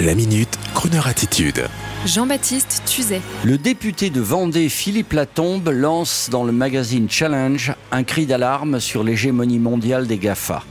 La 0.00 0.14
minute, 0.14 0.58
Kroneur 0.74 1.06
attitude. 1.06 1.66
Jean-Baptiste 2.06 2.82
Tuzet. 2.86 3.20
Le 3.44 3.58
député 3.58 4.08
de 4.08 4.22
Vendée, 4.22 4.70
Philippe 4.70 5.12
Latombe, 5.12 5.68
lance 5.68 6.30
dans 6.30 6.44
le 6.44 6.52
magazine 6.52 7.10
Challenge 7.10 7.74
un 7.90 8.02
cri 8.02 8.24
d'alarme 8.24 8.80
sur 8.80 9.04
l'hégémonie 9.04 9.58
mondiale 9.58 10.06
des 10.06 10.16
GAFA. 10.16 10.62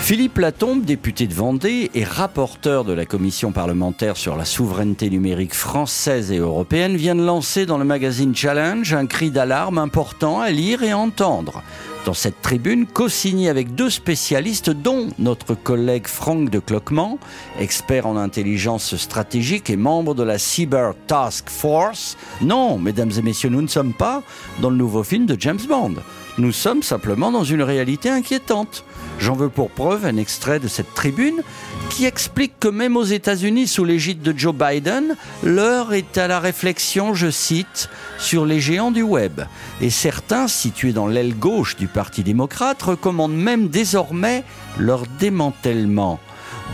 Philippe 0.00 0.38
Latombe, 0.38 0.84
député 0.84 1.28
de 1.28 1.34
Vendée 1.34 1.92
et 1.94 2.02
rapporteur 2.02 2.84
de 2.84 2.92
la 2.92 3.06
commission 3.06 3.52
parlementaire 3.52 4.16
sur 4.16 4.36
la 4.36 4.44
souveraineté 4.44 5.08
numérique 5.08 5.54
française 5.54 6.32
et 6.32 6.38
européenne, 6.38 6.96
vient 6.96 7.14
de 7.14 7.24
lancer 7.24 7.64
dans 7.64 7.78
le 7.78 7.84
magazine 7.84 8.34
Challenge 8.34 8.92
un 8.92 9.06
cri 9.06 9.30
d'alarme 9.30 9.78
important 9.78 10.40
à 10.40 10.50
lire 10.50 10.82
et 10.82 10.92
entendre 10.92 11.62
dans 12.06 12.14
cette 12.14 12.40
tribune, 12.40 12.86
co-signée 12.86 13.48
avec 13.48 13.74
deux 13.74 13.90
spécialistes, 13.90 14.70
dont 14.70 15.08
notre 15.18 15.54
collègue 15.54 16.06
Franck 16.06 16.50
de 16.50 16.60
Cloquement, 16.60 17.18
expert 17.58 18.06
en 18.06 18.16
intelligence 18.16 18.96
stratégique 18.96 19.70
et 19.70 19.76
membre 19.76 20.14
de 20.14 20.22
la 20.22 20.38
Cyber 20.38 20.94
Task 21.08 21.50
Force. 21.50 22.16
Non, 22.40 22.78
mesdames 22.78 23.10
et 23.18 23.22
messieurs, 23.22 23.48
nous 23.48 23.60
ne 23.60 23.66
sommes 23.66 23.92
pas 23.92 24.22
dans 24.60 24.70
le 24.70 24.76
nouveau 24.76 25.02
film 25.02 25.26
de 25.26 25.36
James 25.38 25.58
Bond. 25.68 25.96
Nous 26.38 26.52
sommes 26.52 26.82
simplement 26.82 27.32
dans 27.32 27.44
une 27.44 27.62
réalité 27.62 28.10
inquiétante. 28.10 28.84
J'en 29.18 29.34
veux 29.34 29.48
pour 29.48 29.70
preuve 29.70 30.04
un 30.04 30.18
extrait 30.18 30.60
de 30.60 30.68
cette 30.68 30.92
tribune 30.92 31.42
qui 31.88 32.04
explique 32.04 32.60
que 32.60 32.68
même 32.68 32.98
aux 32.98 33.04
États-Unis, 33.04 33.66
sous 33.66 33.84
l'égide 33.84 34.20
de 34.20 34.36
Joe 34.36 34.54
Biden, 34.54 35.16
l'heure 35.42 35.94
est 35.94 36.18
à 36.18 36.28
la 36.28 36.38
réflexion, 36.38 37.14
je 37.14 37.30
cite, 37.30 37.88
sur 38.18 38.44
les 38.44 38.60
géants 38.60 38.90
du 38.90 39.00
web. 39.00 39.40
Et 39.80 39.88
certains, 39.88 40.46
situés 40.46 40.92
dans 40.92 41.06
l'aile 41.06 41.34
gauche 41.34 41.76
du 41.76 41.86
Parti 41.86 42.22
démocrate, 42.22 42.82
recommandent 42.82 43.36
même 43.36 43.68
désormais 43.68 44.44
leur 44.78 45.04
démantèlement. 45.18 46.20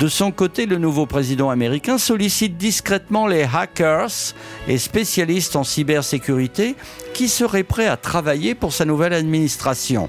De 0.00 0.08
son 0.08 0.32
côté, 0.32 0.66
le 0.66 0.78
nouveau 0.78 1.06
président 1.06 1.50
américain 1.50 1.98
sollicite 1.98 2.56
discrètement 2.56 3.26
les 3.26 3.44
hackers 3.44 4.34
et 4.66 4.78
spécialistes 4.78 5.54
en 5.54 5.64
cybersécurité 5.64 6.74
qui 7.14 7.28
seraient 7.28 7.62
prêts 7.62 7.86
à 7.86 7.96
travailler 7.96 8.54
pour 8.54 8.72
sa 8.72 8.84
nouvelle 8.84 9.12
administration. 9.12 10.08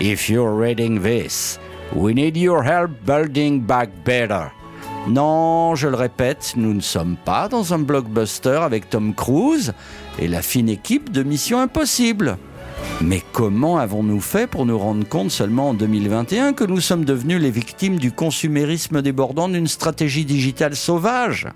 If 0.00 0.28
you're 0.28 0.56
reading 0.56 1.00
this, 1.00 1.60
we 1.94 2.14
need 2.14 2.36
your 2.36 2.64
help 2.64 2.90
building 3.06 3.60
back 3.60 3.90
better. 4.04 4.46
Non, 5.06 5.74
je 5.74 5.88
le 5.88 5.96
répète, 5.96 6.54
nous 6.56 6.74
ne 6.74 6.80
sommes 6.80 7.16
pas 7.16 7.48
dans 7.48 7.72
un 7.72 7.78
blockbuster 7.78 8.58
avec 8.62 8.90
Tom 8.90 9.14
Cruise 9.14 9.72
et 10.18 10.26
la 10.26 10.42
fine 10.42 10.68
équipe 10.68 11.10
de 11.12 11.22
Mission 11.22 11.60
Impossible. 11.60 12.38
Mais 13.00 13.22
comment 13.32 13.78
avons-nous 13.78 14.20
fait 14.20 14.48
pour 14.48 14.66
nous 14.66 14.76
rendre 14.76 15.06
compte 15.08 15.30
seulement 15.30 15.70
en 15.70 15.74
2021 15.74 16.52
que 16.52 16.64
nous 16.64 16.80
sommes 16.80 17.04
devenus 17.04 17.40
les 17.40 17.52
victimes 17.52 17.96
du 17.96 18.10
consumérisme 18.10 19.02
débordant 19.02 19.48
d'une 19.48 19.68
stratégie 19.68 20.24
digitale 20.24 20.74
sauvage? 20.74 21.46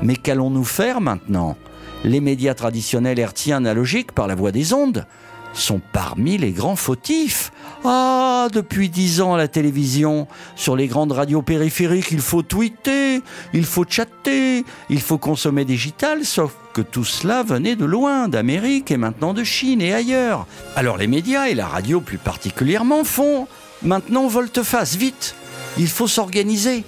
Mais 0.00 0.14
qu'allons-nous 0.14 0.64
faire 0.64 1.00
maintenant? 1.00 1.56
Les 2.04 2.20
médias 2.20 2.54
traditionnels 2.54 3.18
hertziens 3.18 3.56
analogiques 3.56 4.12
par 4.12 4.28
la 4.28 4.36
voie 4.36 4.52
des 4.52 4.72
ondes 4.72 5.06
sont 5.54 5.80
parmi 5.92 6.38
les 6.38 6.52
grands 6.52 6.76
fautifs. 6.76 7.50
Ah, 7.84 8.48
depuis 8.52 8.88
dix 8.88 9.20
ans 9.20 9.34
à 9.34 9.36
la 9.36 9.48
télévision, 9.48 10.26
sur 10.54 10.76
les 10.76 10.86
grandes 10.86 11.12
radios 11.12 11.42
périphériques, 11.42 12.10
il 12.10 12.20
faut 12.20 12.42
tweeter, 12.42 13.22
il 13.52 13.64
faut 13.64 13.84
chatter, 13.88 14.64
il 14.88 15.00
faut 15.00 15.18
consommer 15.18 15.64
digital, 15.64 16.24
sauf 16.24 16.54
que 16.72 16.80
tout 16.80 17.04
cela 17.04 17.42
venait 17.42 17.76
de 17.76 17.84
loin, 17.84 18.28
d'Amérique 18.28 18.90
et 18.90 18.96
maintenant 18.96 19.34
de 19.34 19.44
Chine 19.44 19.80
et 19.80 19.94
ailleurs. 19.94 20.46
Alors 20.74 20.96
les 20.96 21.06
médias 21.06 21.46
et 21.46 21.54
la 21.54 21.66
radio 21.66 22.00
plus 22.00 22.18
particulièrement 22.18 23.04
font 23.04 23.46
maintenant 23.82 24.26
volte-face, 24.26 24.96
vite, 24.96 25.34
il 25.78 25.88
faut 25.88 26.08
s'organiser. 26.08 26.84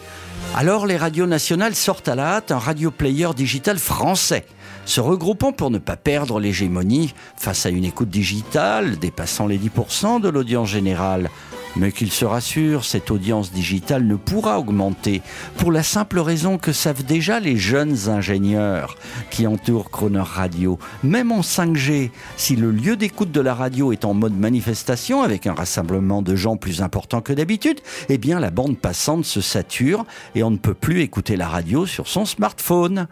Alors 0.54 0.86
les 0.86 0.96
radios 0.96 1.26
nationales 1.26 1.74
sortent 1.74 2.08
à 2.08 2.14
la 2.14 2.36
hâte 2.36 2.52
un 2.52 2.58
radio 2.58 2.90
player 2.90 3.28
digital 3.36 3.78
français 3.78 4.44
se 4.88 5.00
regroupant 5.00 5.52
pour 5.52 5.70
ne 5.70 5.78
pas 5.78 5.96
perdre 5.96 6.40
l'hégémonie 6.40 7.14
face 7.36 7.66
à 7.66 7.68
une 7.68 7.84
écoute 7.84 8.08
digitale 8.08 8.98
dépassant 8.98 9.46
les 9.46 9.58
10% 9.58 10.20
de 10.20 10.28
l'audience 10.30 10.68
générale. 10.68 11.30
Mais 11.78 11.92
qu'il 11.92 12.10
se 12.10 12.24
rassure, 12.24 12.84
cette 12.84 13.12
audience 13.12 13.52
digitale 13.52 14.04
ne 14.04 14.16
pourra 14.16 14.58
augmenter 14.58 15.22
pour 15.56 15.70
la 15.70 15.84
simple 15.84 16.18
raison 16.18 16.58
que 16.58 16.72
savent 16.72 17.04
déjà 17.04 17.38
les 17.38 17.56
jeunes 17.56 18.08
ingénieurs 18.08 18.96
qui 19.30 19.46
entourent 19.46 19.90
Croner 19.90 20.18
Radio. 20.18 20.78
Même 21.04 21.30
en 21.30 21.40
5G, 21.40 22.10
si 22.36 22.56
le 22.56 22.72
lieu 22.72 22.96
d'écoute 22.96 23.30
de 23.30 23.40
la 23.40 23.54
radio 23.54 23.92
est 23.92 24.04
en 24.04 24.12
mode 24.12 24.36
manifestation 24.36 25.22
avec 25.22 25.46
un 25.46 25.54
rassemblement 25.54 26.20
de 26.20 26.34
gens 26.34 26.56
plus 26.56 26.82
important 26.82 27.20
que 27.20 27.32
d'habitude, 27.32 27.80
eh 28.08 28.18
bien 28.18 28.40
la 28.40 28.50
bande 28.50 28.76
passante 28.76 29.24
se 29.24 29.40
sature 29.40 30.04
et 30.34 30.42
on 30.42 30.50
ne 30.50 30.56
peut 30.56 30.74
plus 30.74 31.02
écouter 31.02 31.36
la 31.36 31.46
radio 31.46 31.86
sur 31.86 32.08
son 32.08 32.24
smartphone. 32.24 33.06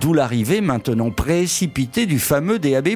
D'où 0.00 0.12
l'arrivée 0.12 0.60
maintenant 0.60 1.10
précipitée 1.10 2.06
du 2.06 2.20
fameux 2.20 2.60
DAB+, 2.60 2.90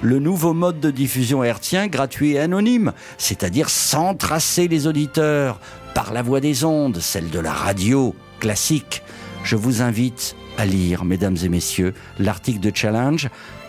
le 0.00 0.18
nouveau 0.18 0.54
mode 0.54 0.80
de 0.80 0.90
diffusion 0.90 1.44
hertzien 1.44 1.86
gratuit 1.88 2.32
et 2.32 2.38
anonyme, 2.38 2.92
c'est-à-dire 3.18 3.68
sans 3.68 4.14
les 4.38 4.86
auditeurs 4.86 5.58
par 5.94 6.12
la 6.12 6.22
voix 6.22 6.40
des 6.40 6.64
ondes, 6.64 6.98
celle 7.00 7.28
de 7.28 7.40
la 7.40 7.52
radio 7.52 8.14
classique. 8.38 9.02
Je 9.42 9.56
vous 9.56 9.82
invite 9.82 10.36
à 10.58 10.64
lire, 10.64 11.04
mesdames 11.04 11.36
et 11.42 11.48
messieurs, 11.48 11.92
l'article 12.20 12.60
de 12.60 12.70
Challenge 12.72 13.28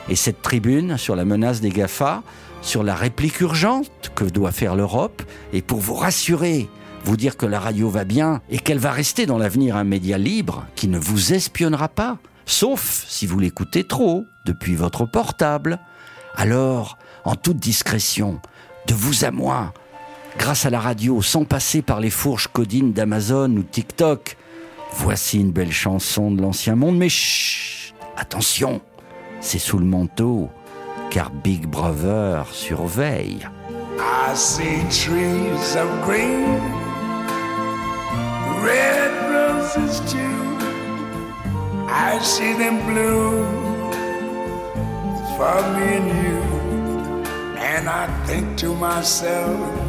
et 0.09 0.16
cette 0.16 0.44
tribune 0.44 0.97
sur 0.97 1.16
la 1.16 1.25
menace 1.25 1.59
des 1.59 1.69
GAFA, 1.69 2.22
sur 2.62 2.84
la 2.84 2.94
réplique 2.94 3.40
urgente 3.41 4.12
que 4.13 4.25
doit 4.25 4.52
faire 4.52 4.75
l'Europe, 4.75 5.24
et 5.53 5.63
pour 5.63 5.79
vous 5.79 5.96
rassurer, 5.96 6.69
vous 7.03 7.18
dire 7.18 7.35
que 7.35 7.47
la 7.47 7.59
radio 7.59 7.90
va 7.90 8.03
bien 8.03 8.41
et 8.52 8.59
qu'elle 8.59 8.78
va 8.78 8.91
rester 8.91 9.25
dans 9.25 9.40
l'avenir 9.40 9.75
un 9.75 9.84
média 9.84 10.19
libre 10.19 10.66
qui 10.75 10.88
ne 10.88 11.00
vous 11.00 11.34
espionnera 11.34 11.88
pas, 11.88 12.19
sauf 12.46 13.06
si 13.08 13.25
vous 13.25 13.40
l'écoutez 13.40 13.85
trop 13.85 14.25
depuis 14.46 14.75
votre 14.75 15.06
portable. 15.06 15.79
Alors, 16.35 17.00
en 17.25 17.35
toute 17.35 17.58
discrétion, 17.58 18.40
de 18.85 18.94
vous 18.94 19.25
à 19.25 19.31
moi, 19.31 19.74
grâce 20.38 20.66
à 20.66 20.69
la 20.69 20.79
radio, 20.79 21.22
sans 21.22 21.45
passer 21.45 21.81
par 21.81 22.00
les 22.00 22.09
fourches 22.09 22.47
codines 22.47 22.94
d'Amazon 22.94 23.51
ou 23.57 23.63
TikTok. 23.63 24.38
Voici 24.94 25.40
une 25.40 25.51
belle 25.51 25.72
chanson 25.72 26.31
de 26.31 26.41
l'ancien 26.41 26.75
monde, 26.75 26.97
mais 26.97 27.09
chut, 27.09 27.94
attention, 28.17 28.81
c'est 29.41 29.59
sous 29.59 29.78
le 29.78 29.85
manteau, 29.85 30.50
car 31.12 31.31
Big 31.31 31.67
Brother 31.67 32.45
surveille. 32.51 33.47
I 34.00 34.35
see 34.35 34.81
trees 34.90 35.75
of 35.75 35.90
green, 36.06 36.59
red 38.63 39.11
roses 39.31 40.01
too. 40.11 40.50
I 41.88 42.19
see 42.22 42.53
them 42.53 42.79
blue 42.85 43.46
for 45.38 45.61
me 45.73 45.96
you, 46.22 46.41
and 47.57 47.90
I 47.90 48.07
think 48.25 48.57
to 48.57 48.73
myself. 48.75 49.89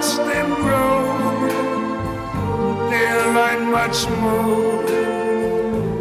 watch 0.00 0.16
them 0.16 0.48
grow, 0.54 1.02
they'll 2.90 3.32
learn 3.38 3.70
much 3.70 4.08
more 4.08 4.82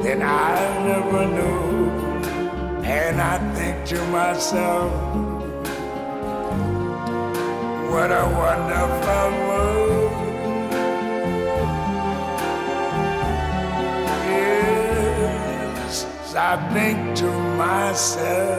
than 0.04 0.21
I 0.21 0.56
never 0.88 1.25
knew. 1.36 1.89
And 2.83 3.19
I 3.21 3.38
think 3.56 3.86
to 3.88 4.00
myself, 4.07 4.92
what 7.92 8.12
a 8.12 8.25
wonderful 8.44 9.30
world. 9.48 10.12
Yes, 14.31 15.94
I 16.36 16.56
think 16.74 17.18
to 17.18 17.31
myself, 17.57 18.58